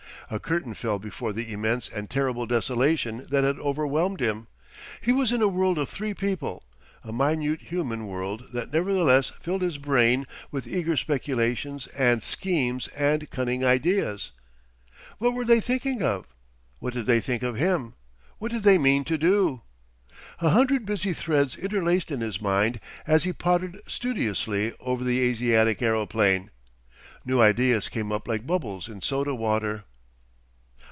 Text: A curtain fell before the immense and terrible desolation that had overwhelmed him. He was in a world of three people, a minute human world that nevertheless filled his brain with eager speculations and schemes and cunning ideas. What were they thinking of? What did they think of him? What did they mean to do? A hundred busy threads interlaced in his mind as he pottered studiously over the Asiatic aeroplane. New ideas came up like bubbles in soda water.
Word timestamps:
A 0.29 0.39
curtain 0.39 0.73
fell 0.73 0.97
before 0.97 1.33
the 1.33 1.51
immense 1.51 1.89
and 1.89 2.09
terrible 2.09 2.45
desolation 2.45 3.25
that 3.29 3.43
had 3.43 3.59
overwhelmed 3.59 4.21
him. 4.21 4.47
He 5.01 5.11
was 5.11 5.33
in 5.33 5.41
a 5.41 5.49
world 5.49 5.77
of 5.77 5.89
three 5.89 6.13
people, 6.13 6.63
a 7.03 7.11
minute 7.11 7.63
human 7.63 8.07
world 8.07 8.45
that 8.53 8.71
nevertheless 8.71 9.33
filled 9.41 9.61
his 9.61 9.77
brain 9.77 10.25
with 10.49 10.65
eager 10.65 10.95
speculations 10.95 11.87
and 11.87 12.23
schemes 12.23 12.87
and 12.97 13.29
cunning 13.29 13.65
ideas. 13.65 14.31
What 15.17 15.33
were 15.33 15.43
they 15.43 15.59
thinking 15.59 16.01
of? 16.01 16.27
What 16.79 16.93
did 16.93 17.07
they 17.07 17.19
think 17.19 17.43
of 17.43 17.57
him? 17.57 17.95
What 18.37 18.53
did 18.53 18.63
they 18.63 18.77
mean 18.77 19.03
to 19.05 19.17
do? 19.17 19.63
A 20.39 20.51
hundred 20.51 20.85
busy 20.85 21.11
threads 21.11 21.57
interlaced 21.57 22.09
in 22.09 22.21
his 22.21 22.39
mind 22.39 22.79
as 23.05 23.25
he 23.25 23.33
pottered 23.33 23.81
studiously 23.85 24.71
over 24.79 25.03
the 25.03 25.19
Asiatic 25.19 25.81
aeroplane. 25.81 26.51
New 27.25 27.41
ideas 27.41 27.89
came 27.89 28.13
up 28.13 28.29
like 28.29 28.47
bubbles 28.47 28.87
in 28.87 29.01
soda 29.01 29.35
water. 29.35 29.83